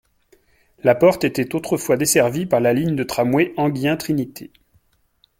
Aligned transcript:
La 0.79 0.95
porte 0.95 1.25
était 1.25 1.53
autrefois 1.53 1.95
desservie 1.95 2.47
par 2.47 2.59
la 2.59 2.73
ligne 2.73 2.95
de 2.95 3.03
tramway 3.03 3.53
Enghien- 3.55 3.97
Trinité. 3.97 4.51